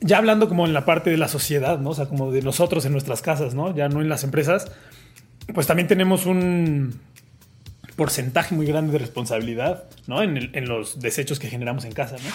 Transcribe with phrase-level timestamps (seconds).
[0.00, 1.90] Ya hablando como en la parte de la sociedad, ¿no?
[1.90, 3.74] O sea, como de nosotros en nuestras casas, ¿no?
[3.74, 4.70] Ya no en las empresas,
[5.54, 7.00] pues también tenemos un
[7.96, 10.22] porcentaje muy grande de responsabilidad ¿no?
[10.22, 12.16] en, los desechos que generamos en casa.
[12.16, 12.30] ¿no?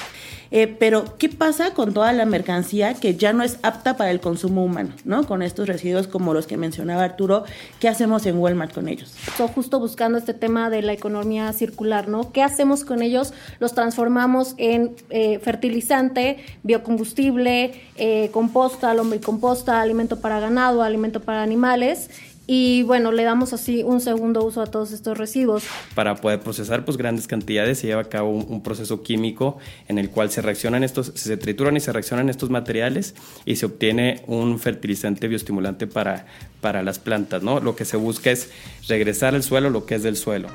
[0.50, 4.20] Eh, pero, ¿qué pasa con toda la mercancía que ya no es apta para el
[4.20, 4.90] consumo humano?
[5.06, 5.26] ¿no?
[5.28, 7.44] Con estos residuos como los que mencionaba Arturo,
[7.80, 9.16] ¿qué hacemos en Walmart con ellos?
[9.28, 12.32] Estoy justo buscando este tema de la economía circular, ¿no?
[12.32, 13.34] ¿Qué hacemos con ellos?
[13.60, 22.10] Los transformamos en eh, fertilizante, biocombustible, eh, composta, lombricomposta, alimento para ganado, alimento para animales
[22.54, 25.64] y bueno, le damos así un segundo uso a todos estos residuos.
[25.96, 30.10] Para poder procesar pues grandes cantidades se lleva a cabo un, proceso químico en el
[30.10, 33.16] cual se reaccionan estos, se trituran y se reaccionan estos materiales
[33.46, 36.26] y se obtiene un fertilizante bioestimulante para,
[36.60, 37.62] para las plantas, ¿no?
[37.62, 38.52] Lo que se busca es
[38.90, 40.50] regresar al suelo lo que es del suelo.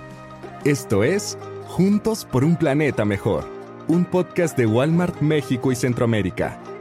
[0.67, 3.49] Esto es Juntos por un planeta mejor,
[3.89, 6.76] un podcast de Walmart México y Centroamérica.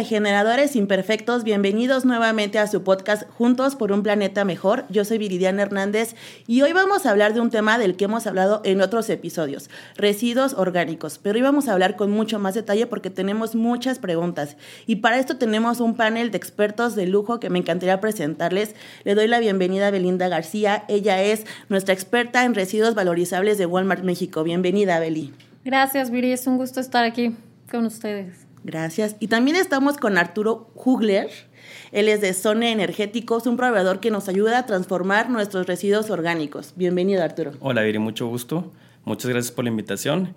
[0.00, 4.86] Regeneradores imperfectos, bienvenidos nuevamente a su podcast Juntos por un Planeta Mejor.
[4.88, 8.26] Yo soy Viridiana Hernández y hoy vamos a hablar de un tema del que hemos
[8.26, 11.18] hablado en otros episodios, residuos orgánicos.
[11.18, 14.56] Pero hoy vamos a hablar con mucho más detalle porque tenemos muchas preguntas
[14.86, 18.74] y para esto tenemos un panel de expertos de lujo que me encantaría presentarles.
[19.04, 23.66] Le doy la bienvenida a Belinda García, ella es nuestra experta en residuos valorizables de
[23.66, 24.44] Walmart México.
[24.44, 25.34] Bienvenida, Beli.
[25.62, 27.36] Gracias, Viri, es un gusto estar aquí
[27.70, 28.49] con ustedes.
[28.64, 29.16] Gracias.
[29.20, 31.30] Y también estamos con Arturo Hugler.
[31.92, 36.74] Él es de Zone Energéticos, un proveedor que nos ayuda a transformar nuestros residuos orgánicos.
[36.76, 37.52] Bienvenido, Arturo.
[37.60, 38.70] Hola, Viri, mucho gusto.
[39.04, 40.34] Muchas gracias por la invitación.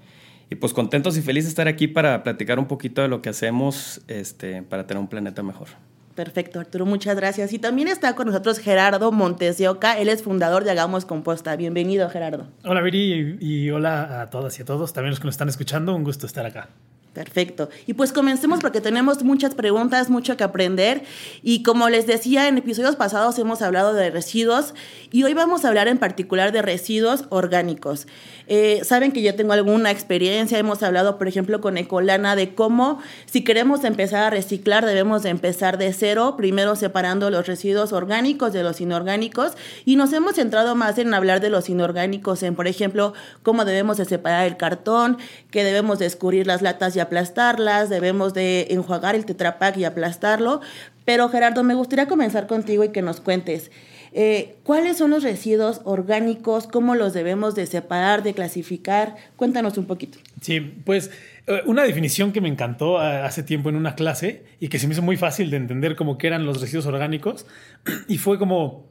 [0.50, 3.30] Y pues contentos y felices de estar aquí para platicar un poquito de lo que
[3.30, 5.70] hacemos este, para tener un planeta mejor.
[6.16, 7.54] Perfecto, Arturo, muchas gracias.
[7.54, 11.56] Y también está con nosotros Gerardo Montes de Oca, él es fundador de Hagamos Composta.
[11.56, 12.48] Bienvenido, Gerardo.
[12.64, 15.96] Hola, Viri, y hola a todas y a todos, también los que nos están escuchando,
[15.96, 16.70] un gusto estar acá.
[17.14, 17.70] Perfecto.
[17.86, 21.04] Y pues comencemos porque tenemos muchas preguntas, mucho que aprender.
[21.44, 24.74] Y como les decía, en episodios pasados hemos hablado de residuos
[25.12, 28.08] y hoy vamos a hablar en particular de residuos orgánicos.
[28.48, 33.00] Eh, saben que yo tengo alguna experiencia, hemos hablado, por ejemplo, con Ecolana de cómo
[33.26, 38.54] si queremos empezar a reciclar debemos de empezar de cero, primero separando los residuos orgánicos
[38.54, 39.54] de los inorgánicos
[39.86, 43.14] y nos hemos centrado más en hablar de los inorgánicos, en, por ejemplo,
[43.44, 45.20] cómo debemos de separar el cartón,
[45.52, 50.62] que debemos de escurrir las latas y aplastarlas, debemos de enjuagar el tetrapack y aplastarlo.
[51.06, 53.72] Pero Gerardo, me gustaría comenzar contigo y que nos cuentes.
[54.16, 56.68] Eh, ¿Cuáles son los residuos orgánicos?
[56.68, 59.16] ¿Cómo los debemos de separar, de clasificar?
[59.36, 60.20] Cuéntanos un poquito.
[60.40, 61.10] Sí, pues
[61.48, 64.88] eh, una definición que me encantó eh, hace tiempo en una clase y que se
[64.88, 67.48] me hizo muy fácil de entender como que eran los residuos orgánicos
[68.08, 68.88] y fue como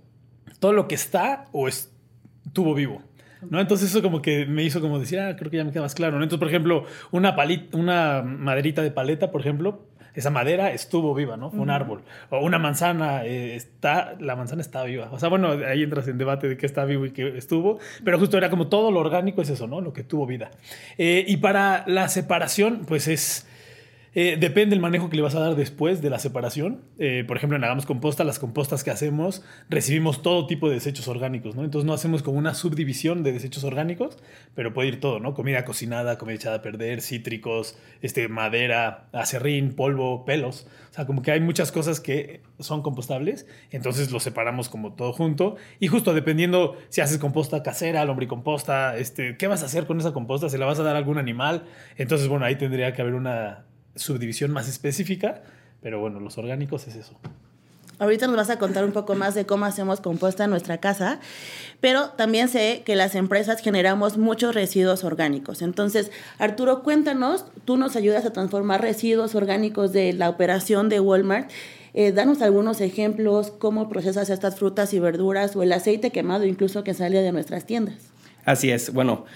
[0.59, 3.03] todo lo que está o estuvo vivo.
[3.48, 3.60] ¿No?
[3.60, 5.94] Entonces eso como que me hizo como decir, ah, creo que ya me queda más
[5.94, 6.16] claro.
[6.16, 11.36] Entonces, por ejemplo, una, palita, una maderita de paleta, por ejemplo, esa madera estuvo viva,
[11.36, 11.50] ¿no?
[11.50, 12.02] Fue un árbol.
[12.31, 15.08] O una manzana, eh, está, la manzana está viva.
[15.10, 18.19] O sea, bueno, ahí entras en debate de qué está vivo y qué estuvo, pero
[18.19, 19.81] justo era como todo lo orgánico es eso, ¿no?
[19.81, 20.50] Lo que tuvo vida.
[20.98, 23.48] Eh, y para la separación, pues es
[24.15, 26.83] eh, depende del manejo que le vas a dar después de la separación.
[26.99, 31.09] Eh, por ejemplo, en Hagamos Composta, las compostas que hacemos, recibimos todo tipo de desechos
[31.09, 31.65] orgánicos, ¿no?
[31.65, 34.19] Entonces no hacemos como una subdivisión de desechos orgánicos,
[34.55, 35.33] pero puede ir todo, ¿no?
[35.33, 40.67] Comida cocinada, comida echada a perder, cítricos, este, madera, acerrín, polvo, pelos.
[40.91, 45.15] O sea, como que hay muchas cosas que son compostables, entonces lo separamos como todo
[45.15, 45.56] junto.
[45.81, 50.12] Y justo dependiendo si haces composta casera, lombricomposta, este, ¿qué vas a hacer con esa
[50.12, 50.50] composta?
[50.50, 51.65] ¿Se la vas a dar a algún animal?
[51.97, 55.42] Entonces, bueno, ahí tendría que haber una subdivisión más específica,
[55.82, 57.19] pero bueno, los orgánicos es eso.
[57.98, 61.20] Ahorita nos vas a contar un poco más de cómo hacemos composta en nuestra casa,
[61.80, 65.62] pero también sé que las empresas generamos muchos residuos orgánicos.
[65.62, 71.48] Entonces, Arturo, cuéntanos, tú nos ayudas a transformar residuos orgánicos de la operación de Walmart.
[71.94, 76.82] Eh, danos algunos ejemplos, cómo procesas estas frutas y verduras o el aceite quemado incluso
[76.82, 77.96] que sale de nuestras tiendas.
[78.44, 79.26] Así es, bueno.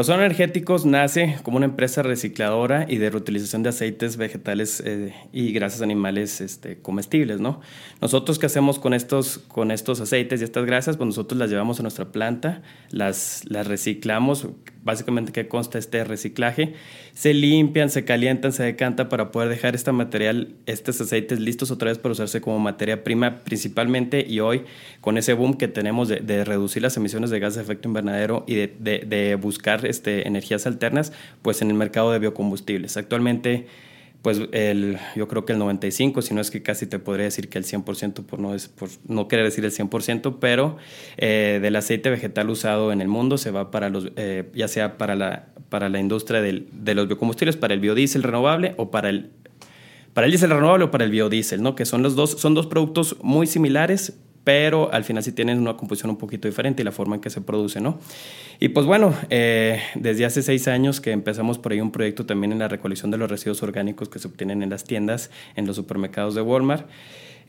[0.00, 5.52] Son Energéticos nace como una empresa recicladora y de reutilización de aceites vegetales eh, y
[5.52, 7.60] grasas animales este, comestibles, ¿no?
[8.00, 11.78] Nosotros qué hacemos con estos, con estos aceites y estas grasas, pues nosotros las llevamos
[11.78, 14.48] a nuestra planta, las, las reciclamos,
[14.84, 16.74] básicamente que consta este reciclaje,
[17.14, 21.90] se limpian, se calientan, se decantan para poder dejar este material, estos aceites listos otra
[21.90, 24.62] vez para usarse como materia prima principalmente y hoy
[25.00, 28.54] con ese boom que tenemos de, reducir las emisiones de gas de efecto invernadero y
[28.54, 28.68] de,
[29.06, 31.12] de buscar este, energías alternas,
[31.42, 32.96] pues en el mercado de biocombustibles.
[32.96, 33.66] Actualmente
[34.22, 37.48] pues el, yo creo que el 95, si no es que casi te podría decir
[37.48, 40.76] que el 100%, por no, es, por no querer decir el 100%, pero
[41.16, 44.96] eh, del aceite vegetal usado en el mundo se va para los, eh, ya sea
[44.96, 49.10] para la, para la industria del, de los biocombustibles, para el biodiesel renovable o para
[49.10, 49.30] el,
[50.14, 51.74] para el diésel renovable o para el biodiesel, ¿no?
[51.74, 55.76] que son los dos, son dos productos muy similares, pero al final sí tienen una
[55.76, 57.98] composición un poquito diferente y la forma en que se produce, ¿no?
[58.58, 62.52] Y pues bueno, eh, desde hace seis años que empezamos por ahí un proyecto también
[62.52, 65.76] en la recolección de los residuos orgánicos que se obtienen en las tiendas, en los
[65.76, 66.88] supermercados de Walmart.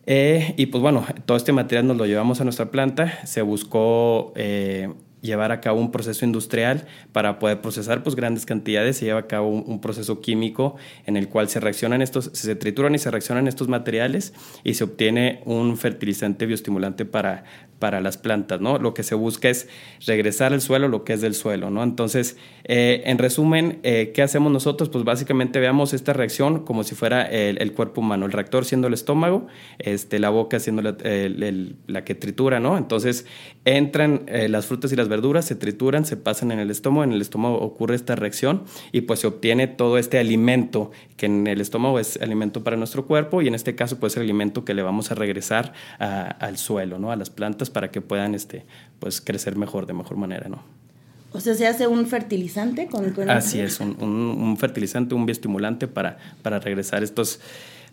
[0.06, 4.34] Eh, y pues bueno, todo este material nos lo llevamos a nuestra planta, se buscó...
[4.36, 4.90] Eh,
[5.24, 9.28] llevar a cabo un proceso industrial para poder procesar pues grandes cantidades, se lleva a
[9.28, 10.76] cabo un, proceso químico
[11.06, 14.34] en el cual se reaccionan estos, se trituran y se reaccionan estos materiales
[14.64, 17.46] y se obtiene un fertilizante bioestimulante para,
[17.84, 18.78] para las plantas, ¿no?
[18.78, 19.68] Lo que se busca es
[20.08, 21.84] regresar al suelo lo que es del suelo, ¿no?
[21.84, 24.88] Entonces, eh, en resumen, eh, ¿qué hacemos nosotros?
[24.88, 28.94] Pues básicamente veamos esta reacción como si fuera el, cuerpo humano, el reactor siendo el
[28.94, 29.48] estómago,
[29.80, 32.78] este, la boca siendo la, que tritura, ¿no?
[32.78, 33.26] Entonces,
[33.66, 37.12] entran eh, las frutas y las verduras, se trituran, se pasan en el estómago, en
[37.12, 38.64] el estómago ocurre esta reacción
[38.94, 43.08] y pues se obtiene todo este alimento que en el estómago es alimento para nuestro
[43.08, 46.98] cuerpo y en este caso pues el alimento que le vamos a regresar al suelo,
[46.98, 47.12] ¿no?
[47.12, 48.66] A las plantas para que puedan este,
[49.00, 50.64] pues, crecer mejor, de mejor manera, ¿no?
[51.34, 53.12] O sea, se hace un fertilizante con...
[53.12, 57.40] con Así es, un, un, fertilizante, un bioestimulante para, para regresar estos,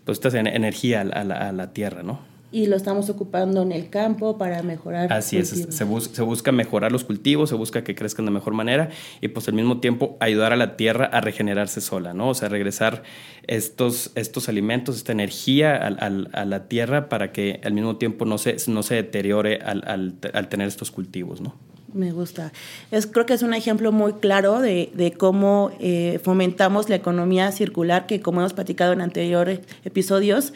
[0.05, 2.30] pues, esta energía a la, a la tierra, ¿no?
[2.51, 5.11] Y lo estamos ocupando en el campo para mejorar.
[5.11, 8.89] Así es, se, se, busca mejorar los cultivos, se busca que crezcan de mejor manera
[9.21, 12.29] y pues al mismo tiempo ayudar a la tierra a regenerarse sola, ¿no?
[12.29, 13.03] O sea, regresar
[13.47, 18.57] estos, estos alimentos, esta energía a la tierra para que al mismo tiempo no se,
[18.67, 20.17] no se deteriore al,
[20.49, 21.55] tener estos cultivos, ¿no?
[21.93, 22.53] Me gusta.
[22.89, 27.51] Es, creo que es un ejemplo muy claro de, de cómo eh, fomentamos la economía
[27.51, 30.53] circular, que como hemos platicado en anteriores episodios,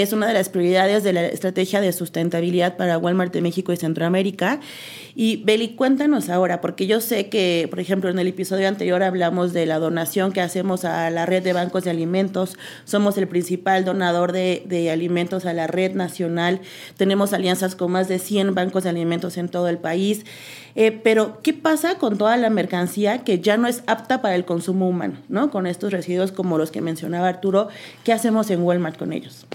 [0.00, 3.76] es una de las prioridades de la estrategia de sustentabilidad para Walmart de México y
[3.76, 4.58] Centroamérica.
[5.14, 9.52] Y Beli, cuéntanos ahora, porque yo sé que, por ejemplo, en el episodio anterior hablamos
[9.52, 12.56] de la donación que hacemos a la red de bancos de alimentos.
[12.86, 16.62] Somos el principal donador de, alimentos a la red nacional.
[16.96, 20.24] Tenemos alianzas con más de 100 bancos de alimentos en todo el país.
[20.74, 24.46] Eh, pero, ¿qué pasa con toda la mercancía que ya no es apta para el
[24.46, 25.50] consumo humano, ¿no?
[25.50, 27.68] Con estos residuos como los que mencionaba Arturo,
[28.04, 29.46] ¿qué hacemos en Walmart con ellos?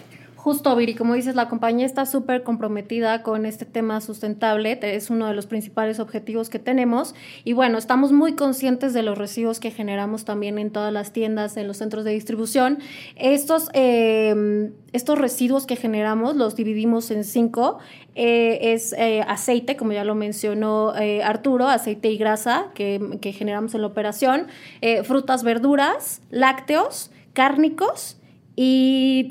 [0.48, 5.28] Justo, Viri, como dices, la compañía está súper comprometida con este tema sustentable, es uno
[5.28, 9.72] de los principales objetivos que tenemos y bueno, estamos muy conscientes de los residuos que
[9.72, 12.80] generamos también en todas las tiendas, en los centros de distribución.
[13.18, 17.80] Estos, em, estos residuos que generamos los dividimos en cinco.
[18.16, 23.34] Eh, es eh, aceite, como ya lo mencionó eh, Arturo, aceite y grasa que, que
[23.34, 24.48] generamos en la operación,
[25.04, 28.18] frutas, verduras, lácteos, cárnicos
[28.56, 29.30] y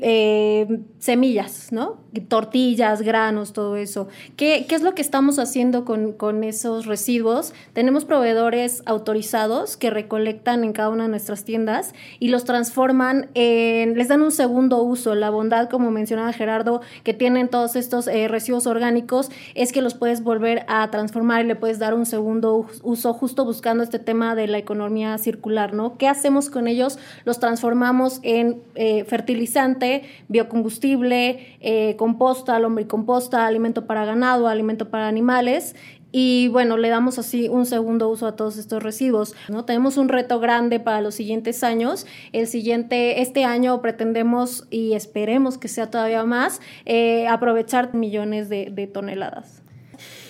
[1.07, 1.95] semillas, ¿no?
[2.27, 4.09] Tortillas, granos, todo eso.
[4.35, 7.53] ¿Qué, ¿Qué, es lo que estamos haciendo con, con, esos residuos?
[7.71, 13.97] Tenemos proveedores autorizados que recolectan en cada una de nuestras tiendas y los transforman en,
[13.97, 15.15] les dan un segundo uso.
[15.15, 19.93] La bondad, como mencionaba Gerardo, que tienen todos estos eh, residuos orgánicos es que los
[19.93, 24.35] puedes volver a transformar y le puedes dar un segundo uso justo buscando este tema
[24.35, 25.97] de la economía circular, ¿no?
[25.97, 26.99] ¿Qué hacemos con ellos?
[27.23, 35.75] Los transformamos en eh, fertilizante, biocombustible, eh, composta, lombricomposta, alimento para ganado, alimento para animales
[36.11, 39.35] y bueno, le damos así un segundo uso a todos estos residuos.
[39.49, 39.65] ¿no?
[39.65, 42.07] Tenemos un reto grande para los siguientes años.
[42.31, 48.89] El siguiente, este año pretendemos y esperemos que sea todavía más, eh, aprovechar millones de
[48.91, 49.66] toneladas.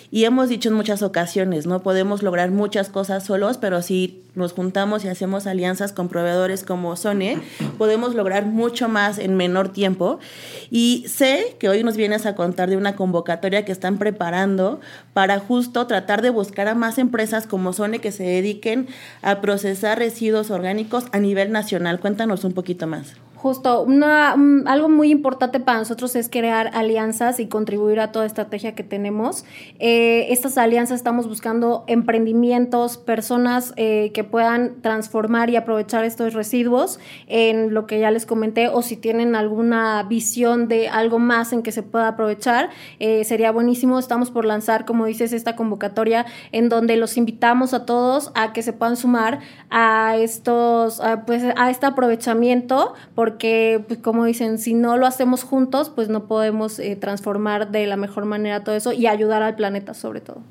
[0.09, 4.53] Y hemos dicho en muchas ocasiones, no podemos lograr muchas cosas solos, pero si nos
[4.53, 7.39] juntamos y hacemos alianzas con proveedores como Sone,
[7.77, 10.19] podemos lograr mucho más en menor tiempo.
[10.71, 14.79] Y sé que hoy nos vienes a contar de una convocatoria que están preparando
[15.13, 18.87] para justo tratar de buscar a más empresas como Sone que se dediquen
[19.21, 21.99] a procesar residuos orgánicos a nivel nacional.
[21.99, 23.15] Cuéntanos un poquito más.
[23.37, 28.73] Justo, una, algo muy importante para nosotros es crear alianzas y contribuir a toda estrategia
[28.73, 29.45] que tenemos.
[29.77, 36.99] Eh, estas alianzas estamos buscando emprendimientos, personas eh, que puedan transformar y aprovechar estos residuos
[37.27, 41.61] en lo que ya les comenté o si tienen alguna visión de algo más en
[41.61, 43.99] que se pueda aprovechar, eh, sería buenísimo.
[43.99, 48.63] Estamos por lanzar, como dices, esta convocatoria en donde los invitamos a todos a que
[48.63, 52.95] se puedan sumar a estos, pues, a este aprovechamiento.
[53.27, 57.85] Porque, pues, como dicen, si no lo hacemos juntos, pues no podemos eh, transformar de
[57.85, 60.43] la mejor manera todo eso y ayudar al planeta sobre todo.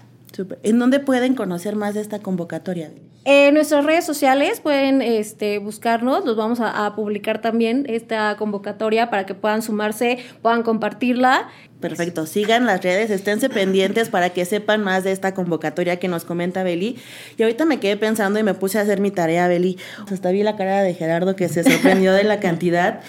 [0.62, 2.90] ¿En dónde pueden conocer más de esta convocatoria?
[3.24, 9.08] En nuestras redes sociales pueden este, buscarnos, los vamos a, a publicar también esta convocatoria
[9.08, 11.48] para que puedan sumarse, puedan compartirla.
[11.88, 16.24] Perfecto, sigan las redes, esténse pendientes para que sepan más de esta convocatoria que nos
[16.24, 16.96] comenta Beli.
[17.36, 19.78] Y ahorita me quedé pensando y me puse a hacer mi tarea, Beli.
[20.10, 23.00] Hasta vi la cara de Gerardo que se sorprendió de la cantidad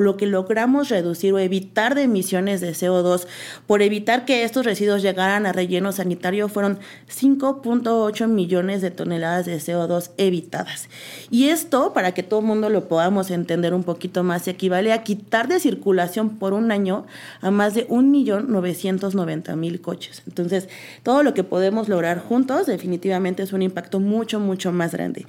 [0.00, 3.26] lo que logramos reducir o evitar de emisiones de CO2
[3.66, 9.56] por evitar que estos residuos llegaran a relleno sanitario fueron 5.8 millones de toneladas de
[9.56, 10.88] CO2 evitadas.
[11.30, 15.02] Y esto, para que todo el mundo lo podamos entender un poquito más, equivale a
[15.02, 17.06] quitar de circulación por un año
[17.40, 20.22] a más de 1.990.000 coches.
[20.26, 20.68] Entonces,
[21.02, 25.26] todo lo que podemos lograr juntos definitivamente es un impacto mucho, mucho más grande.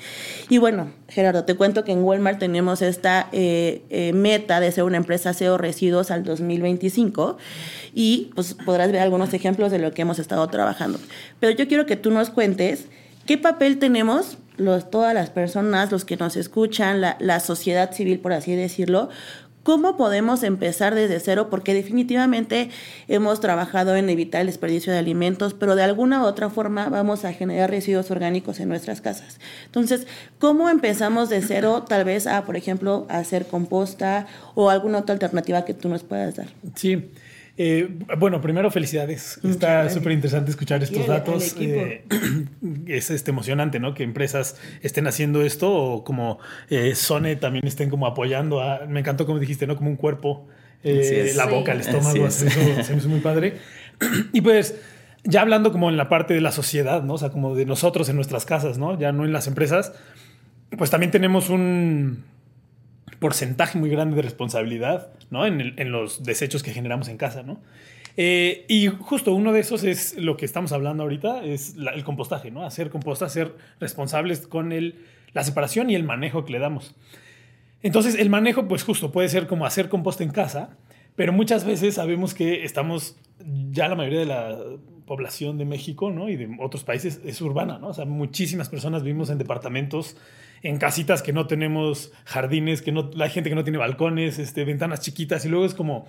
[0.50, 4.84] Y bueno, Gerardo, te cuento que en Walmart tenemos esta eh, eh, meta de ser
[4.84, 7.38] una empresa cero residuos al 2025
[7.94, 11.00] y pues podrás ver algunos ejemplos de lo que hemos estado trabajando.
[11.40, 12.86] Pero yo quiero que tú nos cuentes
[13.26, 18.20] qué papel tenemos los, todas las personas, los que nos escuchan, la, la sociedad civil,
[18.20, 19.10] por así decirlo,
[19.65, 21.48] ¿Cómo podemos empezar desde cero?
[21.50, 22.69] Porque definitivamente
[23.07, 27.25] hemos trabajado en evitar el desperdicio de alimentos, pero de alguna u otra forma vamos
[27.25, 29.39] a generar residuos orgánicos en nuestras casas.
[29.65, 30.05] Entonces,
[30.38, 35.65] ¿cómo empezamos de cero tal vez a, por ejemplo, hacer composta o alguna otra alternativa
[35.65, 36.50] que tú nos puedas dar?
[36.75, 37.10] Sí.
[37.58, 39.40] Eh, bueno, primero felicidades.
[39.44, 41.56] Está súper interesante escuchar estos datos.
[41.60, 42.04] Eh,
[42.88, 43.94] es este, emocionante, ¿no?
[43.94, 48.62] Que empresas estén haciendo esto o como eh, Sone también estén como apoyando.
[48.62, 49.78] A, me encantó como dijiste, ¿no?
[49.78, 50.48] Como un cuerpo,
[50.84, 52.28] eh, la boca, el estómago.
[52.28, 53.58] Eso se me hizo muy padre.
[54.34, 54.76] y pues
[55.24, 57.14] ya hablando como en la parte de la sociedad, ¿no?
[57.14, 59.00] O sea, como de nosotros en nuestras casas, ¿no?
[59.00, 59.94] Ya no en las empresas,
[60.78, 62.26] pues también tenemos un
[63.19, 65.45] porcentaje muy grande de responsabilidad ¿no?
[65.45, 67.43] en, los desechos que generamos en casa.
[67.43, 67.60] ¿no?
[68.17, 72.51] Eh, y justo uno de esos es lo que estamos hablando ahorita, es el compostaje,
[72.51, 72.65] ¿no?
[72.65, 76.95] hacer composta, ser responsables con el, la separación y el manejo que le damos.
[77.81, 80.77] Entonces el manejo pues justo puede ser como hacer composta en casa,
[81.15, 83.17] pero muchas veces sabemos que estamos,
[83.72, 84.57] ya la mayoría de la
[85.05, 86.29] población de México ¿no?
[86.29, 87.89] y de otros países es urbana, ¿no?
[87.89, 90.17] O sea, muchísimas personas vivimos en departamentos
[90.65, 94.65] en casitas que no tenemos jardines, que no, hay gente que no tiene balcones, este,
[94.65, 96.07] ventanas chiquitas y luego es como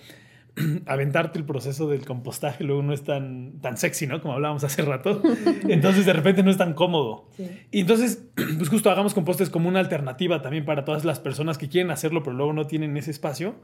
[0.86, 4.22] aventarte el proceso del compostaje luego no es tan, tan sexy, ¿no?
[4.22, 5.20] Como hablábamos hace rato.
[5.68, 7.28] Entonces de repente no es tan cómodo.
[7.36, 7.50] Sí.
[7.70, 8.24] Y entonces,
[8.56, 12.22] pues justo hagamos compostes como una alternativa también para todas las personas que quieren hacerlo,
[12.22, 13.56] pero luego no tienen ese espacio.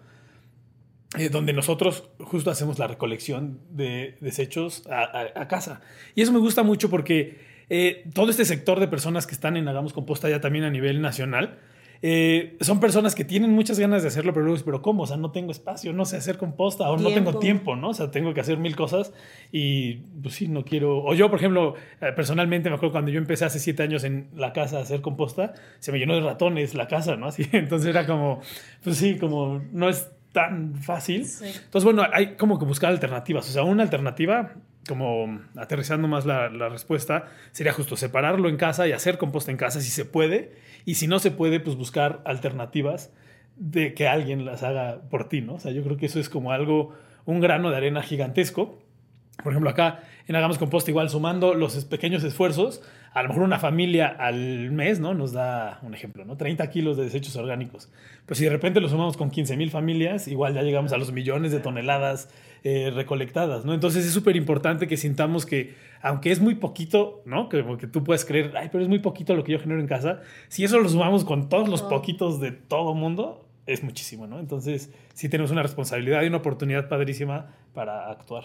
[1.18, 5.80] Eh, donde nosotros justo hacemos la recolección de desechos a, a, a casa.
[6.14, 9.69] Y eso me gusta mucho porque eh, todo este sector de personas que están en
[9.69, 11.59] Hagamos Composta ya también a nivel nacional,
[12.04, 15.04] eh, son personas que tienen muchas ganas de hacerlo, pero luego pero ¿cómo?
[15.04, 17.09] O sea, no tengo espacio, no sé hacer composta, o tiempo.
[17.09, 17.90] no tengo tiempo, ¿no?
[17.90, 19.12] O sea, tengo que hacer mil cosas
[19.52, 20.99] y pues sí, no quiero.
[21.04, 24.31] O yo, por ejemplo, eh, personalmente me acuerdo cuando yo empecé hace siete años en
[24.35, 27.26] la casa a hacer composta, se me llenó de ratones la casa, ¿no?
[27.28, 28.40] Así, entonces era como,
[28.83, 31.25] pues sí, como no es tan fácil.
[31.25, 31.45] Sí.
[31.47, 33.49] Entonces, bueno, hay como que buscar alternativas.
[33.49, 34.54] O sea, una alternativa
[34.87, 39.81] como aterrizando más la, respuesta, sería justo separarlo en casa y hacer composta en casa
[39.81, 40.53] si se puede.
[40.85, 43.12] Y si no se puede, pues buscar alternativas
[43.57, 45.55] de que alguien las haga por ti, ¿no?
[45.55, 48.83] O sea, yo creo que eso es como algo, un grano de arena gigantesco.
[49.43, 53.59] Por ejemplo, acá en Hagamos Composta, igual sumando los pequeños esfuerzos, a lo mejor una
[53.59, 55.15] familia al mes, ¿no?
[55.15, 56.37] Nos da un ejemplo, ¿no?
[56.37, 57.91] 30 kilos de desechos orgánicos.
[58.27, 61.12] Pues si de repente lo sumamos con 15 mil familias, igual ya llegamos a los
[61.12, 62.31] millones de toneladas
[62.62, 63.75] eh, recolectadas, ¿no?
[63.75, 67.49] Entonces es súper importante que sintamos que, aunque es muy poquito, ¿no?
[67.49, 69.89] Que, que tú puedes creer, ay, pero es muy poquito lo que yo genero en
[69.89, 74.39] casa, si eso lo sumamos con todos los poquitos de todo mundo, es muchísimo, ¿no?
[74.39, 78.45] Entonces sí tenemos una responsabilidad y una oportunidad padrísima para actuar.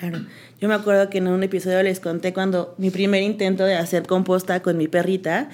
[0.00, 0.24] Claro.
[0.60, 4.06] Yo me acuerdo que en un episodio les conté cuando mi primer intento de hacer
[4.06, 5.50] composta con mi perrita,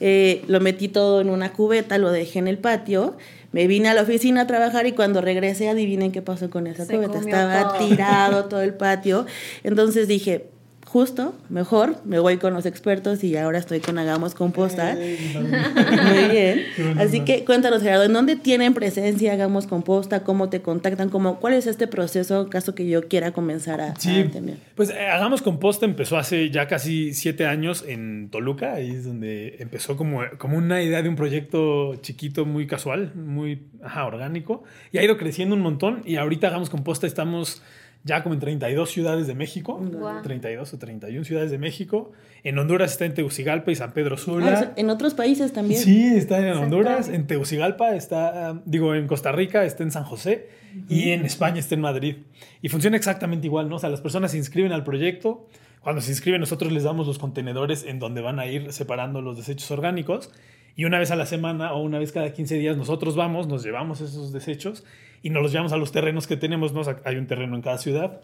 [0.00, 3.16] eh, lo metí todo en una cubeta, lo dejé en el patio,
[3.52, 6.86] me vine a la oficina a trabajar y cuando regresé, adivinen qué pasó con esa
[6.86, 7.18] Se cubeta.
[7.18, 7.88] Estaba todo.
[7.88, 9.26] tirado todo el patio.
[9.64, 10.46] Entonces dije,
[10.92, 14.94] justo, mejor, me voy con los expertos y ahora estoy con Hagamos Composta.
[14.96, 16.64] Muy bien.
[16.98, 20.24] Así que cuéntanos, Gerardo, ¿en dónde tienen presencia Hagamos Composta?
[20.24, 21.08] ¿Cómo te contactan?
[21.08, 24.40] ¿Cómo, ¿Cuál es este proceso, caso que yo quiera comenzar a, sí, a?
[24.74, 29.58] Pues eh, Hagamos Composta empezó hace ya casi siete años en Toluca, ahí es donde
[29.60, 34.98] empezó como, como una idea de un proyecto chiquito, muy casual, muy ajá, orgánico, y
[34.98, 37.62] ha ido creciendo un montón, y ahorita Hagamos Composta estamos
[38.02, 40.22] ya como en 32 ciudades de México, wow.
[40.22, 42.12] 32 o 31 ciudades de México.
[42.42, 44.58] En Honduras está en Tegucigalpa y San Pedro Sula.
[44.58, 45.80] Ah, en otros países también.
[45.80, 50.48] Sí, está en Honduras, en Tegucigalpa está, digo, en Costa Rica está en San José
[50.48, 50.84] uh -huh.
[50.88, 52.16] y en España está en Madrid.
[52.62, 53.76] Y funciona exactamente igual, ¿no?
[53.76, 55.46] O sea, las personas se inscriben al proyecto,
[55.82, 59.38] Cuando se inscriben nosotros les damos los contenedores en donde van a ir separando los
[59.38, 60.30] desechos orgánicos
[60.76, 63.62] y una vez a la semana o una vez cada 15 días nosotros vamos, nos
[63.62, 64.84] llevamos esos desechos
[65.22, 66.72] y nos los llevamos a los terrenos que tenemos.
[66.72, 66.82] ¿no?
[67.04, 68.20] hay un terreno en cada ciudad.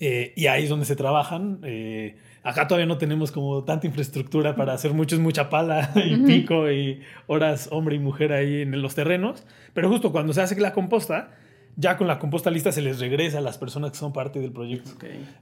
[0.00, 1.60] Eh, y ahí es donde se trabajan.
[1.62, 6.16] Eh, acá todavía no tenemos como tanta infraestructura para hacer mucho, es mucha pala y
[6.18, 9.46] pico y horas hombre y mujer ahí en los terrenos.
[9.72, 11.30] Pero justo cuando se hace la composta,
[11.76, 14.52] ya con la composta lista se les regresa a las personas que son parte del
[14.52, 14.90] proyecto.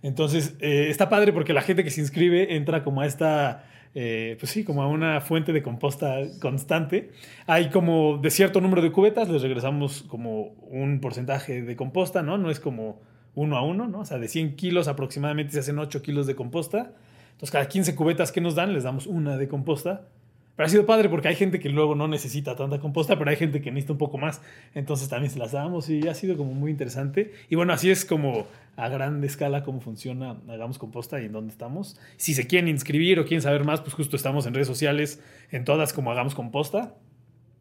[0.03, 4.51] Entonces, eh, está padre porque la gente que se inscribe entra como a esta, pues
[4.51, 7.11] sí, como a una fuente de composta constante.
[7.47, 12.39] Hay como de cierto número de cubetas, les regresamos como un porcentaje de composta, ¿no?
[12.39, 13.01] No es como
[13.35, 14.01] uno a uno, ¿no?
[14.01, 16.93] O sea, de 100 kilos aproximadamente se hacen 8 kilos de composta.
[17.33, 20.09] Entonces, cada 15 cubetas que nos dan, les damos una de composta.
[20.57, 23.37] Pero ha sido padre porque hay gente que luego no necesita tanta composta, pero hay
[23.37, 24.43] gente que necesita un poco más.
[24.75, 27.33] Entonces también se las damos y ha sido como muy interesante.
[27.49, 31.53] Y bueno, así es como a grande escala cómo funciona Hagamos Composta y en dónde
[31.53, 31.99] estamos.
[32.17, 35.65] Si se quieren inscribir o quieren saber más, pues justo estamos en redes sociales, en
[35.65, 36.97] todas como Hagamos Composta.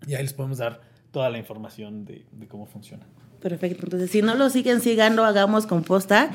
[0.05, 0.81] Y ahí les podemos dar
[1.11, 3.05] toda la información de, de cómo funciona.
[3.41, 3.85] Perfecto.
[3.85, 6.29] Entonces, si no lo siguen sigando, hagamos composta.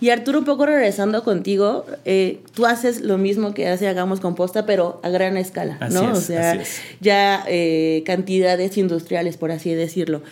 [0.00, 4.66] Y Arturo, un poco regresando contigo, eh, tú haces lo mismo que hace Hagamos Composta,
[4.66, 6.12] pero a gran escala, ¿no?
[6.12, 6.60] o sea,
[7.00, 10.22] ya eh, cantidades industriales, por así decirlo.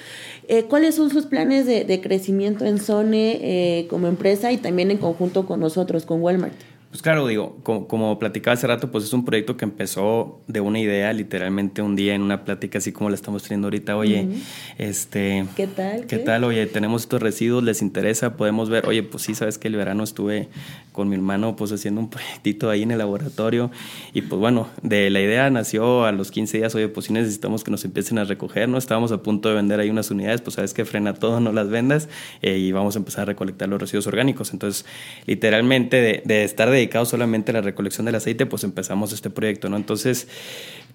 [0.49, 4.99] Eh, ¿Cuáles son sus planes de, de crecimiento en Sone como empresa y también en
[4.99, 6.54] conjunto con nosotros, con Walmart?
[6.90, 10.78] Pues claro, digo, como, platicaba hace rato, pues es un proyecto que empezó de una
[10.78, 14.28] idea, literalmente un día en una plática así como la estamos teniendo ahorita, oye,
[14.78, 15.47] este...
[15.57, 16.07] ¿Qué tal?
[16.07, 16.45] ¿Qué, tal?
[16.45, 20.05] Oye, tenemos estos residuos, les interesa, podemos ver, oye, pues sí, sabes que el verano
[20.05, 20.49] estuve
[20.93, 23.71] con mi hermano pues haciendo un proyectito ahí en el laboratorio
[24.14, 27.62] y pues bueno, de la idea nació a los 15 días, oye, pues sí necesitamos
[27.62, 28.78] que nos empiecen a recoger, ¿no?
[28.78, 31.69] Estábamos a punto de vender ahí unas unidades, pues sabes que frena todo, no las
[31.69, 32.09] vendas
[32.40, 34.55] eh, y vamos a empezar a recolectar los residuos orgánicos.
[34.55, 34.87] Entonces,
[35.26, 39.31] literalmente de, de estar de dedicado solamente a la recolección del aceite, pues empezamos este
[39.31, 39.76] proyecto, ¿no?
[39.76, 40.28] Entonces,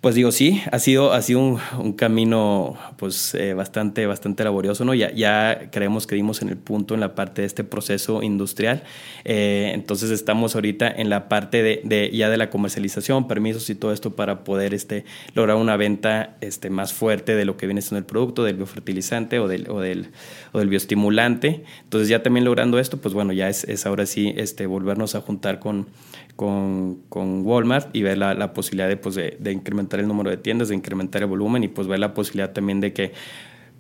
[0.02, 4.96] pues digo, sí, ha sido, ha sido un, camino pues eh, bastante, bastante laborioso, ¿no?
[4.96, 8.82] Ya, ya creemos que dimos en el punto en la parte de este proceso industrial.
[9.26, 13.76] Eh, entonces estamos ahorita en la parte de, de, ya de la comercialización, permisos y
[13.76, 17.84] todo esto para poder este, lograr una venta este, más fuerte de lo que viene
[17.84, 20.10] siendo el producto, del biofertilizante o del, o del,
[20.52, 21.64] o del bioestimulante.
[21.84, 25.22] Entonces ya también logrando esto, pues bueno, ya es, es ahora sí este, volvernos a
[25.22, 25.86] juntar con
[26.42, 30.76] con, Walmart y ver la, posibilidad de, pues, de, incrementar el número de tiendas, de
[30.76, 33.14] incrementar el volumen y pues ver la posibilidad también de que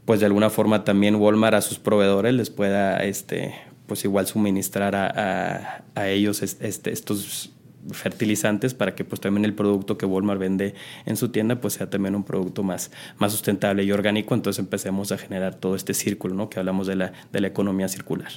[0.05, 3.55] pues de alguna forma también Walmart a sus proveedores les pueda este
[3.87, 7.51] pues igual suministrar a, a, a ellos este, estos
[7.91, 10.73] fertilizantes para que pues también el producto que Walmart vende
[11.05, 15.11] en su tienda pues sea también un producto más, más sustentable y orgánico, entonces empecemos
[15.11, 16.49] a generar todo este círculo, ¿no?
[16.49, 18.31] Que hablamos de la, de la economía circular.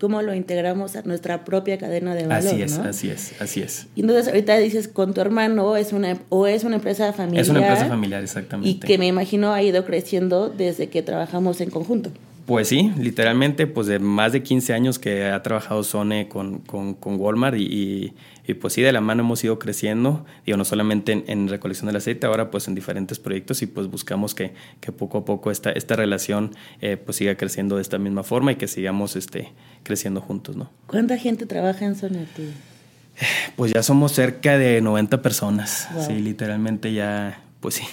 [0.00, 2.52] ¿Cómo lo integramos a nuestra propia cadena de valor?
[2.52, 3.86] Así es, así es, así es.
[3.96, 7.42] Y entonces ahorita dices con tu hermano es una, o es una empresa familiar.
[7.42, 8.70] Es una empresa familiar, exactamente.
[8.70, 12.10] Y que me imagino ha ido creciendo desde que trabajamos en conjunto.
[12.46, 16.92] Pues sí, literalmente, pues de más de 15 años que ha trabajado Sone con, con,
[16.92, 18.12] con Walmart y,
[18.46, 21.96] y, pues sí, de la mano hemos ido creciendo, digo, no solamente en, recolección del
[21.96, 25.70] aceite, ahora pues en diferentes proyectos y pues buscamos que, que poco a poco esta,
[25.70, 29.52] esta relación eh, pues siga creciendo de esta misma forma y que sigamos este,
[29.82, 30.70] creciendo juntos, ¿no?
[30.86, 32.26] ¿Cuánta gente trabaja en Sone
[33.56, 37.84] Pues ya somos cerca de 90 personas, sí, literalmente ya, pues sí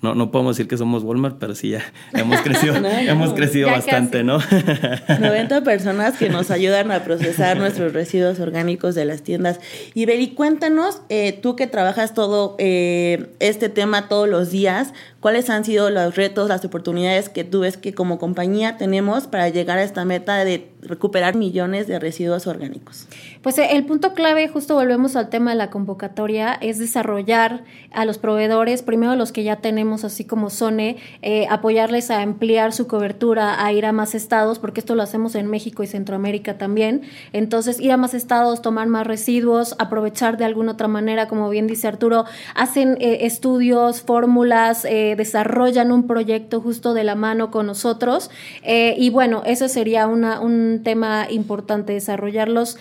[0.00, 4.22] no, no podemos decir que somos Walmart, pero sí ya hemos crecido, hemos crecido bastante,
[4.22, 4.38] ¿no?
[5.20, 9.58] 90 personas que nos ayudan a procesar nuestros residuos orgánicos de las tiendas.
[9.94, 15.50] Y Beli, cuéntanos, eh, tú que trabajas todo eh, este tema todos los días, ¿cuáles
[15.50, 19.78] han sido los retos, las oportunidades que tú ves que como compañía tenemos para llegar
[19.78, 23.06] a esta meta de recuperar millones de residuos orgánicos?
[23.42, 28.04] Pues eh, el punto clave, justo volvemos al tema de la convocatoria, es desarrollar a
[28.04, 32.86] los proveedores, primero los que ya tenemos, así como Sone, eh, apoyarles a ampliar su
[32.86, 37.02] cobertura, a ir a más estados, porque esto lo hacemos en México y Centroamérica también.
[37.32, 41.66] Entonces, ir a más estados, tomar más residuos, aprovechar de alguna otra manera, como bien
[41.66, 47.66] dice Arturo, hacen eh, estudios, fórmulas, eh, desarrollan un proyecto justo de la mano con
[47.66, 48.30] nosotros.
[48.64, 52.78] y bueno, eso sería una, un tema importante, desarrollarlos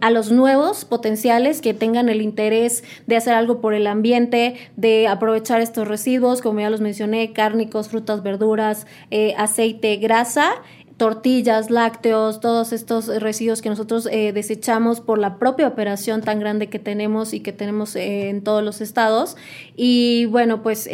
[0.00, 5.08] a los nuevos potenciales que tengan el interés de hacer algo por el ambiente, de
[5.08, 10.62] aprovechar estos residuos como ya los mencioné, cárnicos, frutas, verduras, eh, aceite, grasa
[10.96, 16.66] tortillas, lácteos, todos estos residuos que nosotros eh, desechamos por la propia operación tan grande
[16.66, 19.36] que tenemos y que tenemos eh, en todos los estados.
[19.76, 20.88] Y bueno, pues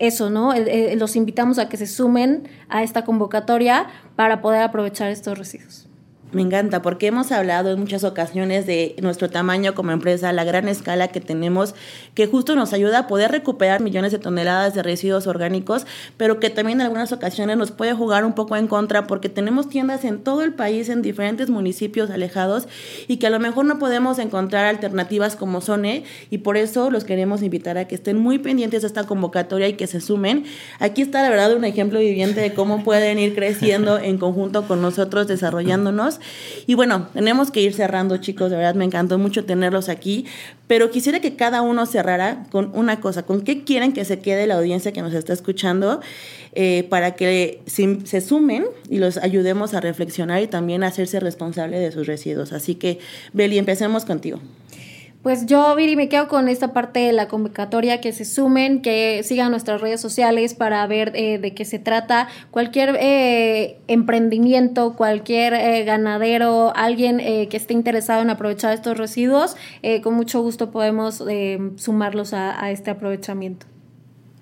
[0.00, 0.52] eso, ¿no?
[0.96, 3.86] los invitamos a que se sumen a esta convocatoria
[4.16, 5.89] para poder aprovechar estos residuos.
[6.32, 10.68] Me encanta porque hemos hablado en muchas ocasiones de nuestro tamaño como empresa, la gran
[10.68, 11.74] escala que tenemos,
[12.14, 16.48] que justo nos ayuda a poder recuperar millones de toneladas de residuos orgánicos, pero que
[16.48, 20.20] también en algunas ocasiones nos puede jugar un poco en contra porque tenemos tiendas en
[20.20, 22.68] todo el país, en diferentes municipios alejados
[23.08, 27.02] y que a lo mejor no podemos encontrar alternativas como Sone y por eso los
[27.02, 30.44] queremos invitar a que estén muy pendientes de esta convocatoria y que se sumen.
[30.78, 34.80] Aquí está la verdad un ejemplo viviente de cómo pueden ir creciendo en conjunto con
[34.80, 36.19] nosotros, desarrollándonos.
[36.66, 38.50] Y bueno, tenemos que ir cerrando, chicos.
[38.50, 40.26] De verdad, me encantó mucho tenerlos aquí.
[40.66, 43.24] Pero quisiera que cada uno cerrara con una cosa.
[43.24, 46.00] ¿Con qué quieren que se quede la audiencia que nos está escuchando?
[46.52, 51.78] Eh, para que se sumen y los ayudemos a reflexionar y también a hacerse responsable
[51.78, 52.52] de sus residuos.
[52.52, 52.98] Así que,
[53.32, 54.40] Beli, empecemos contigo.
[55.22, 59.20] Pues yo, Viri, me quedo con esta parte de la convocatoria, que se sumen, que
[59.22, 62.28] sigan nuestras redes sociales para ver eh, de qué se trata.
[62.50, 69.56] Cualquier eh, emprendimiento, cualquier eh, ganadero, alguien que esté interesado en aprovechar estos residuos,
[70.02, 71.22] con mucho gusto podemos
[71.76, 73.66] sumarlos a, este aprovechamiento.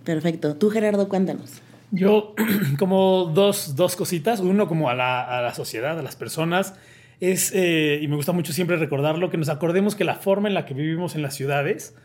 [0.04, 0.54] Perfecto.
[0.54, 1.60] Tú, Gerardo, cuéntanos.
[1.90, 2.34] Yo,
[2.78, 4.38] como dos, dos cositas.
[4.38, 6.74] Uno, como a la, a la sociedad, a las personas
[7.20, 10.54] es, eh, y me gusta mucho siempre recordarlo, que nos acordemos que la forma en
[10.54, 11.96] la que vivimos en las ciudades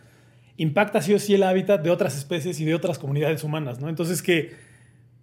[0.58, 3.90] impacta sí o sí el hábitat de otras especies y de otras comunidades humanas, ¿no?
[3.90, 4.52] Entonces que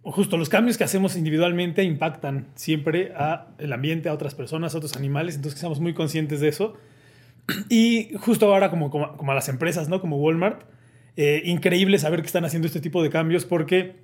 [0.03, 4.79] justo los cambios que hacemos individualmente impactan siempre a el ambiente, a otras personas, a
[4.79, 6.75] otros animales, entonces que seamos muy conscientes de eso.
[7.69, 10.01] Y justo ahora como, a las empresas, ¿no?
[10.01, 10.63] Como Walmart,
[11.17, 13.97] eh, increíble saber que están haciendo este tipo de cambios porque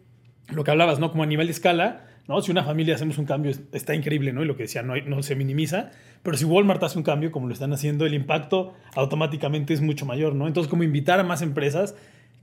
[0.49, 1.11] lo que hablabas, ¿no?
[1.11, 2.41] Como a nivel de escala, ¿no?
[2.41, 4.43] Si una familia hacemos un cambio, está increíble, ¿no?
[4.43, 5.91] Y lo que decía, no, no se minimiza.
[6.23, 10.07] Pero si Walmart hace un cambio, como lo están haciendo, el impacto automáticamente es mucho
[10.07, 10.47] mayor, ¿no?
[10.47, 11.95] Entonces, como invitar a más empresas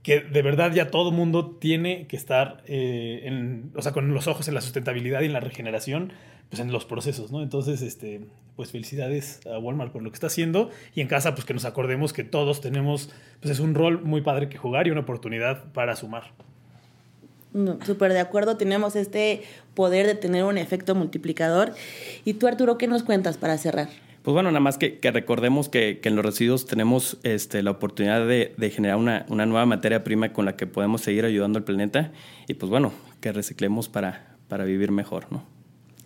[0.04, 4.26] que de verdad ya todo mundo tiene que estar eh, en, o sea, con los
[4.26, 6.12] ojos en la sustentabilidad y en la regeneración,
[6.50, 7.42] pues en los procesos, ¿no?
[7.42, 8.20] Entonces, este,
[8.54, 11.64] pues felicidades a Walmart por lo que está haciendo y en casa, pues que nos
[11.64, 15.72] acordemos que todos tenemos, pues es un rol muy padre que jugar y una oportunidad
[15.72, 16.32] para sumar.
[17.86, 19.42] Súper de acuerdo, tenemos este
[19.74, 21.72] poder de tener un efecto multiplicador.
[22.24, 23.88] ¿Y tú, Arturo, qué nos cuentas para cerrar?
[24.22, 28.70] Pues bueno, nada más que, recordemos que, en los residuos tenemos este, la oportunidad de,
[28.74, 32.10] generar una, una, nueva materia prima con la que podemos seguir ayudando al planeta
[32.48, 35.53] y pues bueno, que reciclemos para, para vivir mejor, ¿no?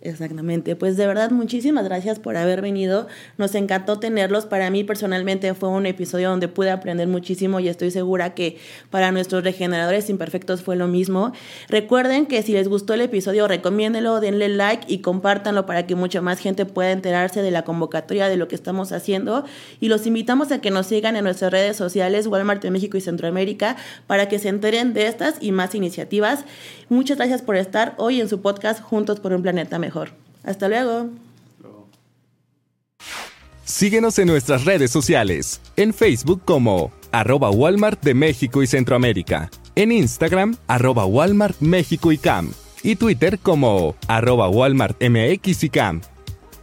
[0.01, 3.07] Exactamente, pues de verdad muchísimas gracias por haber venido,
[3.37, 7.91] nos encantó tenerlos, para mí personalmente fue un episodio donde pude aprender muchísimo y estoy
[7.91, 8.57] segura que
[8.91, 11.33] para nuestros regeneradores imperfectos fue lo mismo.
[11.67, 16.21] Recuerden que si les gustó el episodio, recomiéndelo, denle like y compártanlo para que mucha
[16.21, 19.43] más gente pueda enterarse de la convocatoria de lo que estamos haciendo.
[19.81, 23.01] Y los invitamos a que nos sigan en nuestras redes sociales Walmart de México y
[23.01, 23.75] Centroamérica
[24.07, 26.45] para que se enteren de estas y más iniciativas.
[26.87, 29.88] Muchas gracias por estar hoy en su podcast Juntos por un Planeta Mejor
[30.43, 31.09] Hasta luego.
[33.63, 39.91] Síguenos en nuestras redes sociales, en Facebook como arroba Walmart de México y Centroamérica, en
[39.91, 46.01] Instagram arroba Walmart México y Cam, y Twitter como arroba Walmart MX y Cam.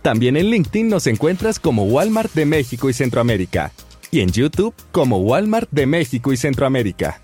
[0.02, 3.72] También en LinkedIn nos encuentras como Walmart de México y Centroamérica,
[4.10, 7.20] y en YouTube como Walmart de México y Centroamérica.